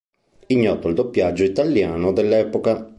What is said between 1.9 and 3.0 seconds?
dell'epoca.